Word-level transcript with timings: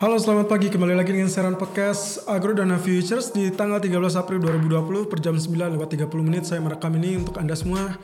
Halo 0.00 0.16
selamat 0.16 0.48
pagi. 0.48 0.72
Kembali 0.72 0.96
lagi 0.96 1.12
dengan 1.12 1.28
siaran 1.28 1.60
podcast 1.60 2.24
Agro 2.24 2.56
Dana 2.56 2.80
Futures 2.80 3.36
di 3.36 3.52
tanggal 3.52 3.84
13 3.84 4.00
April 4.16 4.40
2020 4.40 5.12
per 5.12 5.20
jam 5.20 5.36
9 5.36 5.76
lewat 5.76 5.92
30 5.92 6.24
menit. 6.24 6.48
Saya 6.48 6.64
merekam 6.64 6.96
ini 6.96 7.20
untuk 7.20 7.36
anda 7.36 7.52
semua. 7.52 8.00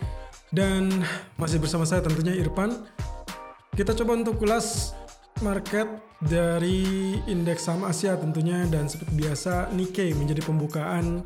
Dan 0.53 0.93
masih 1.41 1.57
bersama 1.57 1.89
saya 1.89 2.05
tentunya 2.05 2.37
Irfan. 2.37 2.85
Kita 3.73 3.97
coba 3.97 4.13
untuk 4.13 4.37
ulas 4.45 4.93
market 5.41 5.89
dari 6.21 7.17
indeks 7.25 7.65
saham 7.65 7.89
Asia 7.89 8.13
tentunya 8.21 8.69
dan 8.69 8.93
seperti 8.93 9.17
biasa 9.17 9.73
Nikkei 9.73 10.13
menjadi 10.13 10.45
pembukaan 10.45 11.25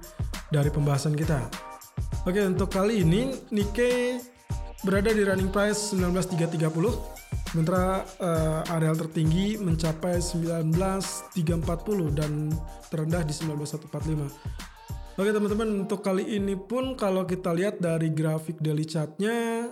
dari 0.54 0.70
pembahasan 0.70 1.18
kita. 1.18 1.50
Oke 2.22 2.46
untuk 2.46 2.70
kali 2.70 3.02
ini 3.02 3.34
Nikkei 3.50 4.22
berada 4.86 5.10
di 5.10 5.26
running 5.26 5.50
price 5.50 5.90
19330 5.98 7.39
Sementara 7.50 8.06
uh, 8.22 8.62
areal 8.78 8.94
tertinggi 8.94 9.58
mencapai 9.58 10.22
19340 10.22 12.14
dan 12.14 12.46
terendah 12.86 13.26
di 13.26 13.34
19145. 13.34 15.18
Oke 15.18 15.30
teman-teman 15.34 15.82
untuk 15.82 15.98
kali 15.98 16.38
ini 16.38 16.54
pun 16.54 16.94
kalau 16.94 17.26
kita 17.26 17.50
lihat 17.50 17.82
dari 17.82 18.14
grafik 18.14 18.62
daily 18.62 18.86
chartnya 18.86 19.66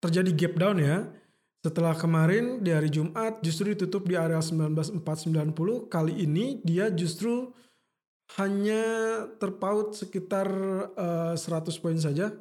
terjadi 0.00 0.32
gap 0.32 0.54
down 0.56 0.80
ya. 0.80 1.12
Setelah 1.60 1.92
kemarin 1.92 2.64
di 2.64 2.72
hari 2.72 2.88
Jumat 2.88 3.44
justru 3.44 3.76
ditutup 3.76 4.08
di 4.08 4.16
area 4.16 4.40
19490, 4.40 5.92
kali 5.92 6.24
ini 6.24 6.64
dia 6.64 6.88
justru 6.88 7.52
hanya 8.40 8.80
terpaut 9.36 9.92
sekitar 9.92 10.48
uh, 10.96 11.36
eh, 11.36 11.68
100 11.68 11.82
poin 11.84 12.00
saja. 12.00 12.32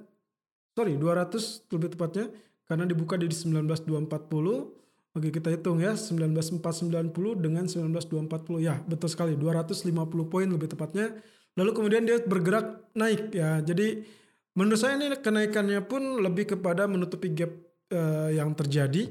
Sorry, 0.71 0.95
200 0.95 1.67
lebih 1.67 1.99
tepatnya 1.99 2.31
karena 2.69 2.85
dibuka 2.85 3.17
di 3.17 3.25
19240. 3.25 4.77
Oke, 5.17 5.33
kita 5.33 5.49
hitung 5.49 5.81
ya, 5.81 5.97
19490 5.97 7.33
dengan 7.41 7.65
19240. 7.65 8.61
Ya, 8.61 8.77
betul 8.85 9.09
sekali, 9.09 9.33
250 9.33 10.29
poin 10.29 10.45
lebih 10.45 10.69
tepatnya. 10.69 11.17
Lalu 11.57 11.71
kemudian 11.73 12.05
dia 12.05 12.21
bergerak 12.21 12.93
naik 12.93 13.33
ya. 13.33 13.57
Jadi 13.65 14.05
menurut 14.53 14.77
saya 14.77 15.01
ini 15.01 15.17
kenaikannya 15.17 15.81
pun 15.89 16.21
lebih 16.21 16.53
kepada 16.53 16.85
menutupi 16.85 17.33
gap 17.33 17.51
uh, 17.89 18.29
yang 18.29 18.53
terjadi. 18.53 19.09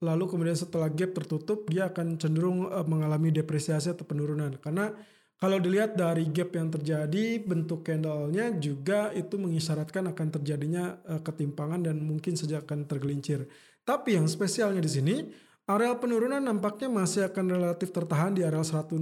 Lalu 0.00 0.24
kemudian 0.30 0.56
setelah 0.56 0.88
gap 0.88 1.12
tertutup, 1.12 1.66
dia 1.66 1.90
akan 1.90 2.16
cenderung 2.16 2.70
uh, 2.70 2.86
mengalami 2.86 3.34
depresiasi 3.34 3.90
atau 3.90 4.06
penurunan. 4.06 4.54
Karena 4.62 4.94
kalau 5.40 5.56
dilihat 5.56 5.96
dari 5.96 6.28
gap 6.28 6.52
yang 6.52 6.68
terjadi, 6.68 7.40
bentuk 7.40 7.80
candle-nya 7.80 8.60
juga 8.60 9.08
itu 9.16 9.40
mengisyaratkan 9.40 10.12
akan 10.12 10.28
terjadinya 10.36 11.00
uh, 11.08 11.24
ketimpangan 11.24 11.80
dan 11.80 11.96
mungkin 11.96 12.36
saja 12.36 12.60
akan 12.60 12.84
tergelincir. 12.84 13.48
Tapi 13.80 14.20
yang 14.20 14.28
spesialnya 14.28 14.84
di 14.84 14.92
sini, 14.92 15.16
area 15.64 15.96
penurunan 15.96 16.44
nampaknya 16.44 16.92
masih 16.92 17.24
akan 17.32 17.56
relatif 17.56 17.88
tertahan 17.88 18.36
di 18.36 18.44
area 18.44 18.60
160 18.60 19.00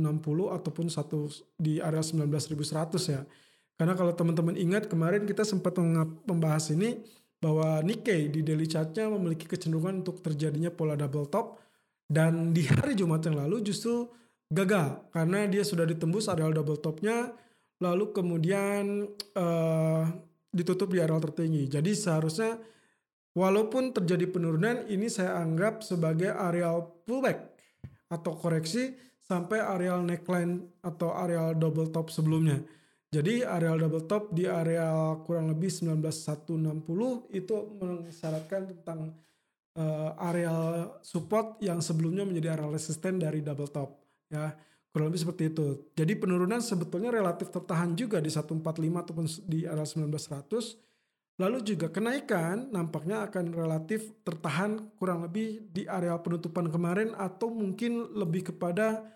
ataupun 0.55 0.87
satu 0.87 1.27
di 1.59 1.83
area 1.83 2.07
19.100 2.07 2.55
ya. 3.11 3.27
Karena 3.75 3.99
kalau 3.99 4.15
teman-teman 4.15 4.55
ingat 4.55 4.87
kemarin 4.87 5.27
kita 5.27 5.43
sempat 5.43 5.75
membahas 6.23 6.71
ini 6.71 7.03
bahwa 7.43 7.83
Nikkei 7.83 8.31
di 8.31 8.47
daily 8.47 8.71
chartnya 8.71 9.11
memiliki 9.11 9.51
kecenderungan 9.51 10.07
untuk 10.07 10.23
terjadinya 10.23 10.71
pola 10.71 10.95
double 10.95 11.27
top 11.27 11.59
dan 12.07 12.55
di 12.55 12.63
hari 12.71 12.95
Jumat 12.95 13.27
yang 13.27 13.43
lalu 13.43 13.59
justru 13.67 14.07
gagal 14.49 15.05
karena 15.13 15.45
dia 15.45 15.61
sudah 15.61 15.85
ditembus 15.85 16.33
areal 16.33 16.57
double 16.57 16.81
topnya 16.81 17.33
lalu 17.79 18.11
kemudian 18.11 19.07
uh, 19.39 20.03
ditutup 20.51 20.91
di 20.91 20.99
areal 20.99 21.23
tertinggi. 21.23 21.69
Jadi 21.71 21.95
seharusnya 21.95 22.59
walaupun 23.37 23.95
terjadi 23.95 24.27
penurunan 24.27 24.89
ini 24.91 25.07
saya 25.07 25.39
anggap 25.39 25.85
sebagai 25.85 26.33
areal 26.33 27.05
pullback 27.07 27.55
atau 28.09 28.35
koreksi 28.35 28.97
sampai 29.21 29.61
areal 29.61 30.01
neckline 30.03 30.65
atau 30.81 31.13
areal 31.13 31.55
double 31.55 31.93
top 31.93 32.09
sebelumnya. 32.09 32.59
Jadi 33.09 33.45
areal 33.45 33.81
double 33.81 34.05
top 34.09 34.33
di 34.33 34.49
areal 34.49 35.25
kurang 35.25 35.53
lebih 35.53 35.69
19160 35.69 37.37
itu 37.37 37.57
mensyaratkan 37.79 38.69
tentang 38.69 39.13
uh, 39.77 40.13
areal 40.19 40.97
support 41.05 41.61
yang 41.61 41.81
sebelumnya 41.85 42.25
menjadi 42.25 42.57
areal 42.57 42.73
resisten 42.73 43.21
dari 43.21 43.41
double 43.45 43.69
top 43.69 44.08
ya 44.29 44.57
kurang 44.93 45.13
lebih 45.13 45.21
seperti 45.21 45.53
itu. 45.53 45.67
Jadi 45.95 46.13
penurunan 46.17 46.61
sebetulnya 46.65 47.13
relatif 47.13 47.53
tertahan 47.53 47.93
juga 47.95 48.19
di 48.19 48.33
145 48.33 48.65
ataupun 49.05 49.27
di 49.45 49.69
area 49.69 49.85
1900. 49.85 51.39
Lalu 51.39 51.59
juga 51.63 51.87
kenaikan 51.87 52.67
nampaknya 52.75 53.23
akan 53.31 53.55
relatif 53.55 54.11
tertahan 54.27 54.91
kurang 54.99 55.23
lebih 55.23 55.71
di 55.71 55.87
area 55.87 56.19
penutupan 56.19 56.67
kemarin 56.67 57.15
atau 57.15 57.47
mungkin 57.47 58.11
lebih 58.11 58.51
kepada 58.51 59.07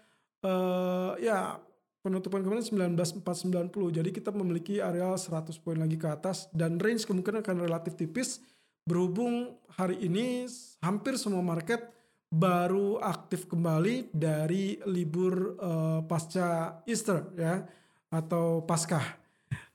uh, 0.46 1.18
ya 1.18 1.58
penutupan 2.06 2.46
kemarin 2.46 2.62
19490. 2.62 3.98
Jadi 3.98 4.10
kita 4.14 4.30
memiliki 4.30 4.78
area 4.78 5.18
100 5.18 5.50
poin 5.66 5.74
lagi 5.74 5.98
ke 5.98 6.06
atas 6.06 6.46
dan 6.54 6.78
range 6.78 7.10
kemungkinan 7.10 7.42
akan 7.42 7.58
relatif 7.58 7.98
tipis 7.98 8.38
berhubung 8.86 9.58
hari 9.74 9.98
ini 10.02 10.46
hampir 10.82 11.18
semua 11.18 11.42
market 11.42 11.90
baru 12.32 12.96
aktif 12.96 13.44
kembali 13.44 14.08
dari 14.08 14.80
libur 14.88 15.60
uh, 15.60 16.00
pasca 16.08 16.80
Easter 16.88 17.28
ya 17.36 17.60
atau 18.08 18.64
Paskah 18.64 19.04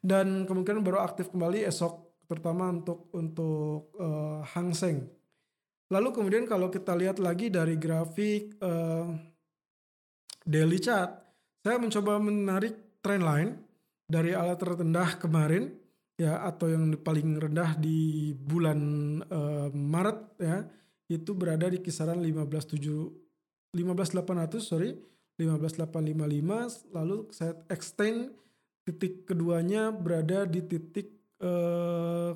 dan 0.02 0.50
kemungkinan 0.50 0.82
baru 0.82 1.06
aktif 1.06 1.30
kembali 1.30 1.70
esok 1.70 2.26
terutama 2.26 2.74
untuk 2.74 3.14
untuk 3.14 3.94
uh, 4.02 4.42
Hang 4.42 4.74
Seng. 4.74 5.06
Lalu 5.94 6.10
kemudian 6.12 6.44
kalau 6.50 6.68
kita 6.68 6.98
lihat 6.98 7.22
lagi 7.22 7.48
dari 7.48 7.80
grafik 7.80 8.60
uh, 8.60 9.08
daily 10.44 10.82
chart, 10.82 11.14
saya 11.64 11.80
mencoba 11.80 12.20
menarik 12.20 13.00
trend 13.00 13.24
line 13.24 13.52
dari 14.04 14.36
alat 14.36 14.60
terendah 14.60 15.16
kemarin 15.16 15.72
ya 16.18 16.42
atau 16.44 16.68
yang 16.74 16.98
paling 17.00 17.38
rendah 17.38 17.78
di 17.78 18.34
bulan 18.34 18.80
uh, 19.30 19.70
Maret 19.72 20.20
ya 20.42 20.58
itu 21.08 21.32
berada 21.32 21.72
di 21.72 21.80
kisaran 21.80 22.20
157 22.20 23.74
15800 23.76 24.60
sorry 24.60 24.92
15855 25.40 26.92
lalu 26.92 27.18
saya 27.32 27.54
extend 27.72 28.34
titik 28.88 29.28
keduanya 29.28 29.92
berada 29.92 30.48
di 30.48 30.64
titik 30.64 31.12
eh, 31.44 32.32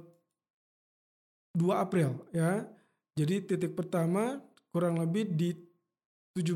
2 1.55 1.67
April 1.75 2.15
ya. 2.31 2.63
Jadi 3.15 3.43
titik 3.43 3.75
pertama 3.75 4.39
kurang 4.71 4.99
lebih 4.99 5.27
di 5.35 5.51
17 6.35 6.55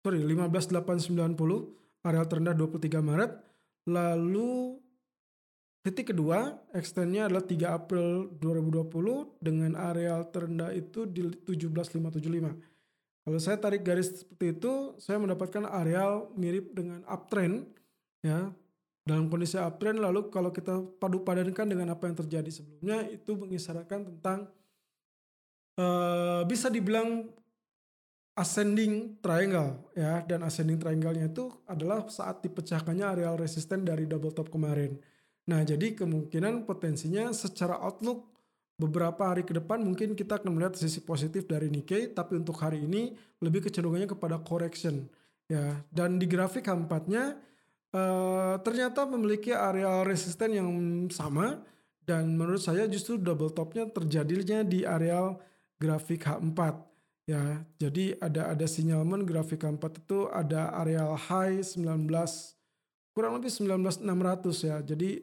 sorry 0.00 0.20
15890 0.24 2.06
area 2.06 2.24
terendah 2.24 2.54
23 2.56 3.04
Maret. 3.04 3.32
Lalu 3.88 4.80
Titik 5.88 6.12
kedua, 6.12 6.52
extendnya 6.76 7.32
adalah 7.32 7.40
3 7.40 7.64
April 7.64 8.28
2020 8.44 9.40
dengan 9.40 9.72
areal 9.72 10.28
terendah 10.28 10.68
itu 10.76 11.08
di 11.08 11.24
17575. 11.48 13.24
Kalau 13.24 13.38
saya 13.40 13.56
tarik 13.56 13.88
garis 13.88 14.20
seperti 14.20 14.60
itu, 14.60 14.92
saya 15.00 15.16
mendapatkan 15.16 15.64
areal 15.64 16.28
mirip 16.36 16.76
dengan 16.76 17.00
uptrend 17.08 17.72
ya. 18.20 18.52
Dalam 19.00 19.32
kondisi 19.32 19.56
uptrend 19.56 20.04
lalu 20.04 20.28
kalau 20.28 20.52
kita 20.52 20.76
padu 21.00 21.24
padankan 21.24 21.64
dengan 21.64 21.96
apa 21.96 22.04
yang 22.04 22.20
terjadi 22.20 22.52
sebelumnya 22.52 23.08
itu 23.08 23.32
mengisyaratkan 23.32 24.12
tentang 24.12 24.44
uh, 25.80 26.44
bisa 26.44 26.68
dibilang 26.68 27.32
ascending 28.36 29.16
triangle 29.24 29.88
ya 29.96 30.20
dan 30.28 30.44
ascending 30.44 30.76
triangle-nya 30.76 31.32
itu 31.32 31.48
adalah 31.64 32.04
saat 32.12 32.44
dipecahkannya 32.44 33.08
areal 33.08 33.40
resisten 33.40 33.88
dari 33.88 34.04
double 34.04 34.36
top 34.36 34.52
kemarin. 34.52 35.00
Nah, 35.48 35.64
jadi 35.64 35.96
kemungkinan 35.96 36.68
potensinya 36.68 37.32
secara 37.32 37.80
outlook 37.80 38.28
beberapa 38.78 39.34
hari 39.34 39.42
ke 39.42 39.56
depan 39.56 39.82
mungkin 39.82 40.14
kita 40.14 40.38
akan 40.38 40.54
melihat 40.54 40.76
sisi 40.78 41.02
positif 41.02 41.48
dari 41.48 41.72
Nikkei, 41.72 42.12
tapi 42.12 42.38
untuk 42.38 42.60
hari 42.60 42.84
ini 42.84 43.16
lebih 43.40 43.66
kecenderungannya 43.66 44.12
kepada 44.12 44.38
correction. 44.38 45.08
Ya, 45.48 45.80
dan 45.88 46.20
di 46.20 46.28
grafik 46.28 46.68
H4-nya 46.68 47.40
uh, 47.96 48.60
ternyata 48.60 49.08
memiliki 49.08 49.50
area 49.56 50.04
resisten 50.04 50.52
yang 50.52 50.68
sama 51.08 51.64
dan 52.04 52.36
menurut 52.36 52.60
saya 52.60 52.88
justru 52.88 53.16
double 53.20 53.52
topnya 53.52 53.88
terjadinya 53.88 54.64
di 54.64 54.84
area 54.84 55.36
grafik 55.76 56.24
H4 56.24 56.60
ya 57.28 57.60
jadi 57.76 58.16
ada 58.24 58.56
ada 58.56 58.66
sinyalmen 58.66 59.28
grafik 59.28 59.60
H4 59.60 59.84
itu 60.00 60.28
ada 60.32 60.72
area 60.80 61.04
high 61.12 61.60
19 61.60 62.08
kurang 63.12 63.36
lebih 63.36 63.52
19600 63.52 64.68
ya 64.68 64.76
jadi 64.80 65.20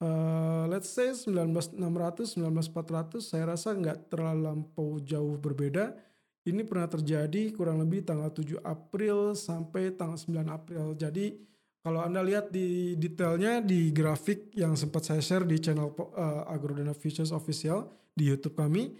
uh, 0.00 0.64
let's 0.66 0.90
say 0.90 1.12
19600 1.12 2.36
19400 2.36 3.20
saya 3.22 3.44
rasa 3.54 3.76
nggak 3.76 4.10
terlalu 4.10 4.66
jauh 5.04 5.36
berbeda. 5.36 5.94
Ini 6.40 6.64
pernah 6.64 6.88
terjadi 6.88 7.52
kurang 7.52 7.84
lebih 7.84 8.00
tanggal 8.00 8.32
7 8.32 8.64
April 8.64 9.36
sampai 9.36 9.92
tanggal 9.92 10.16
9 10.16 10.48
April. 10.48 10.96
Jadi 10.96 11.36
kalau 11.80 12.00
anda 12.00 12.24
lihat 12.24 12.52
di 12.52 12.96
detailnya 12.96 13.60
di 13.60 13.92
grafik 13.92 14.52
yang 14.56 14.76
sempat 14.76 15.04
saya 15.04 15.20
share 15.20 15.44
di 15.44 15.56
channel 15.60 15.92
uh, 15.92 16.48
Agrodana 16.48 16.96
Futures 16.96 17.32
Official 17.32 17.88
di 18.12 18.28
YouTube 18.28 18.56
kami 18.56 18.92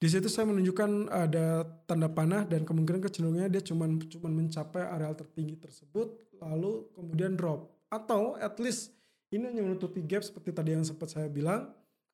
Di 0.00 0.08
situ 0.08 0.32
saya 0.32 0.48
menunjukkan 0.48 1.12
ada 1.12 1.60
tanda 1.84 2.08
panah 2.08 2.48
dan 2.48 2.64
kemungkinan 2.64 3.04
kecenderungannya 3.04 3.52
dia 3.52 3.60
cuma 3.60 3.84
cuma 4.08 4.32
mencapai 4.32 4.88
areal 4.88 5.12
tertinggi 5.12 5.60
tersebut 5.60 6.16
lalu 6.40 6.88
kemudian 6.96 7.36
drop. 7.36 7.68
Atau 7.92 8.40
at 8.40 8.56
least 8.56 8.96
ini 9.30 9.46
hanya 9.46 9.62
menutupi 9.62 10.02
gap 10.02 10.26
seperti 10.26 10.50
tadi 10.50 10.74
yang 10.74 10.82
sempat 10.82 11.14
saya 11.14 11.30
bilang 11.30 11.70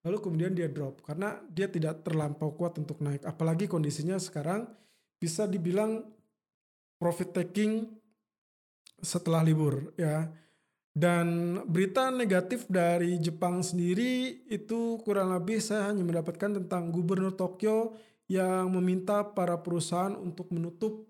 lalu 0.06 0.22
kemudian 0.22 0.52
dia 0.54 0.68
drop. 0.70 1.02
Karena 1.02 1.40
dia 1.50 1.66
tidak 1.66 2.06
terlampau 2.06 2.54
kuat 2.54 2.78
untuk 2.78 3.02
naik. 3.02 3.26
Apalagi 3.26 3.66
kondisinya 3.66 4.20
sekarang 4.20 4.68
bisa 5.18 5.48
dibilang 5.50 6.04
profit 7.00 7.32
taking 7.32 7.88
setelah 9.00 9.42
libur 9.42 9.96
ya. 9.98 10.28
Dan 10.96 11.60
berita 11.68 12.08
negatif 12.08 12.64
dari 12.72 13.20
Jepang 13.20 13.60
sendiri 13.60 14.48
itu 14.48 14.96
kurang 15.04 15.28
lebih 15.36 15.60
saya 15.60 15.92
hanya 15.92 16.00
mendapatkan 16.00 16.56
tentang 16.56 16.88
gubernur 16.88 17.36
Tokyo 17.36 18.00
yang 18.32 18.72
meminta 18.72 19.20
para 19.20 19.60
perusahaan 19.60 20.16
untuk 20.16 20.48
menutup 20.56 21.04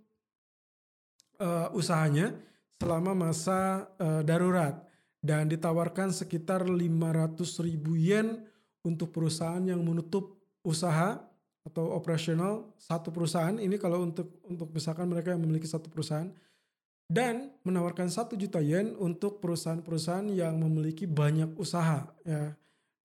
uh, 1.39 1.71
usahanya 1.71 2.35
selama 2.83 3.15
masa 3.15 3.87
uh, 4.03 4.27
darurat 4.27 4.86
dan 5.27 5.51
ditawarkan 5.51 6.15
sekitar 6.15 6.63
500 6.71 7.67
ribu 7.67 7.99
yen 7.99 8.47
untuk 8.87 9.11
perusahaan 9.11 9.63
yang 9.67 9.83
menutup 9.83 10.39
usaha 10.63 11.19
atau 11.67 11.91
operasional 11.99 12.71
satu 12.79 13.11
perusahaan 13.11 13.59
ini 13.59 13.75
kalau 13.75 14.07
untuk 14.07 14.39
untuk 14.47 14.71
misalkan 14.71 15.11
mereka 15.11 15.35
yang 15.35 15.43
memiliki 15.43 15.67
satu 15.67 15.91
perusahaan 15.91 16.31
dan 17.11 17.51
menawarkan 17.67 18.07
satu 18.07 18.39
juta 18.39 18.63
yen 18.63 18.95
untuk 18.99 19.43
perusahaan-perusahaan 19.43 20.31
yang 20.31 20.55
memiliki 20.63 21.11
banyak 21.11 21.59
usaha 21.59 22.07
ya. 22.23 22.55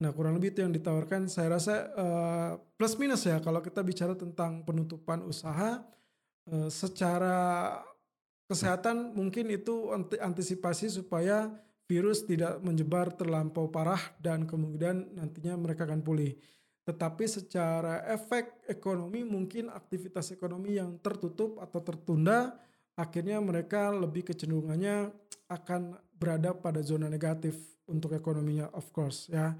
Nah 0.01 0.09
kurang 0.13 0.37
lebih 0.37 0.57
itu 0.57 0.65
yang 0.65 0.73
ditawarkan. 0.73 1.29
Saya 1.29 1.57
rasa 1.57 1.73
uh, 1.93 2.51
plus 2.77 2.97
minus 2.97 3.25
ya 3.25 3.37
kalau 3.41 3.61
kita 3.61 3.85
bicara 3.85 4.17
tentang 4.17 4.65
penutupan 4.65 5.21
usaha 5.25 5.81
uh, 6.49 6.69
secara 6.69 7.77
kesehatan 8.49 9.13
mungkin 9.13 9.53
itu 9.53 9.93
antisipasi 10.17 10.89
supaya 10.89 11.49
virus 11.91 12.23
tidak 12.23 12.63
menyebar 12.63 13.11
terlampau 13.11 13.67
parah 13.67 13.99
dan 14.23 14.47
kemudian 14.47 15.11
nantinya 15.11 15.59
mereka 15.59 15.83
akan 15.83 15.99
pulih. 15.99 16.39
Tetapi 16.87 17.27
secara 17.27 18.07
efek 18.07 18.63
ekonomi 18.71 19.27
mungkin 19.27 19.67
aktivitas 19.67 20.31
ekonomi 20.31 20.79
yang 20.79 20.95
tertutup 21.03 21.59
atau 21.59 21.83
tertunda 21.83 22.55
akhirnya 22.95 23.43
mereka 23.43 23.91
lebih 23.91 24.31
kecenderungannya 24.31 25.11
akan 25.51 25.99
berada 26.15 26.55
pada 26.55 26.79
zona 26.79 27.11
negatif 27.11 27.59
untuk 27.91 28.15
ekonominya 28.15 28.71
of 28.71 28.87
course 28.95 29.27
ya. 29.27 29.51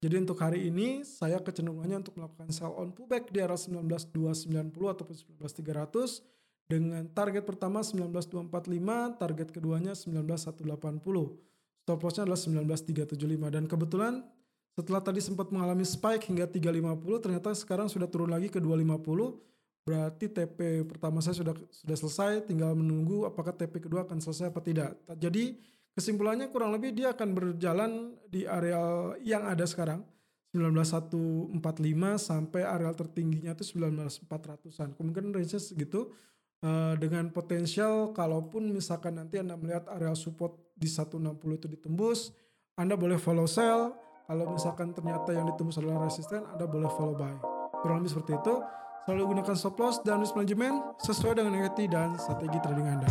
Jadi 0.00 0.14
untuk 0.16 0.38
hari 0.40 0.70
ini 0.70 1.02
saya 1.02 1.42
kecenderungannya 1.42 2.06
untuk 2.06 2.16
melakukan 2.16 2.48
sell 2.54 2.72
on 2.72 2.94
pullback 2.94 3.28
di 3.34 3.42
arah 3.42 3.58
19290 3.58 4.72
ataupun 4.72 5.12
19300 5.12 6.24
dengan 6.70 7.02
target 7.10 7.42
pertama 7.42 7.82
19245, 7.82 8.46
target 9.18 9.48
keduanya 9.50 9.92
19180. 9.98 11.02
Stop 11.82 12.04
lossnya 12.04 12.28
adalah 12.28 12.38
19375 12.38 13.54
dan 13.56 13.64
kebetulan 13.66 14.14
setelah 14.76 15.02
tadi 15.02 15.18
sempat 15.18 15.50
mengalami 15.50 15.82
spike 15.82 16.30
hingga 16.30 16.46
350 16.46 17.24
ternyata 17.24 17.50
sekarang 17.56 17.90
sudah 17.90 18.06
turun 18.06 18.30
lagi 18.30 18.52
ke 18.52 18.62
250 18.62 19.50
Berarti 19.80 20.28
TP 20.28 20.84
pertama 20.84 21.24
saya 21.24 21.34
sudah 21.34 21.56
sudah 21.72 21.96
selesai, 21.96 22.32
tinggal 22.44 22.76
menunggu 22.76 23.24
apakah 23.24 23.56
TP 23.56 23.80
kedua 23.80 24.04
akan 24.04 24.20
selesai 24.20 24.52
apa 24.52 24.60
tidak. 24.60 24.94
Jadi 25.16 25.56
kesimpulannya 25.96 26.52
kurang 26.52 26.76
lebih 26.76 26.92
dia 26.92 27.16
akan 27.16 27.28
berjalan 27.32 28.14
di 28.28 28.44
areal 28.44 29.16
yang 29.24 29.48
ada 29.48 29.64
sekarang 29.64 30.04
19145 30.54 31.58
sampai 32.20 32.62
areal 32.62 32.94
tertingginya 32.94 33.56
itu 33.56 33.64
19400-an. 33.66 34.94
Kemungkinan 34.94 35.32
range 35.32 35.58
segitu 35.58 36.12
uh, 36.62 36.94
dengan 37.00 37.32
potensial 37.34 38.12
kalaupun 38.12 38.68
misalkan 38.70 39.16
nanti 39.16 39.40
Anda 39.40 39.56
melihat 39.56 39.88
areal 39.88 40.14
support 40.14 40.54
di 40.80 40.88
160 40.88 41.36
itu 41.60 41.68
ditembus, 41.68 42.32
Anda 42.80 42.96
boleh 42.96 43.20
follow 43.20 43.44
sell. 43.44 43.92
Kalau 44.24 44.48
misalkan 44.48 44.96
ternyata 44.96 45.36
yang 45.36 45.44
ditembus 45.52 45.76
adalah 45.76 46.08
resisten, 46.08 46.40
Anda 46.56 46.64
boleh 46.64 46.88
follow 46.96 47.12
buy. 47.12 47.36
Kurang 47.84 48.00
lebih 48.00 48.16
seperti 48.16 48.40
itu. 48.40 48.54
Selalu 49.04 49.36
gunakan 49.36 49.54
stop 49.56 49.76
loss 49.76 50.00
dan 50.00 50.24
risk 50.24 50.32
management 50.32 50.96
sesuai 51.04 51.36
dengan 51.36 51.52
equity 51.60 51.84
dan 51.90 52.16
strategi 52.16 52.58
trading 52.64 52.88
Anda. 52.88 53.10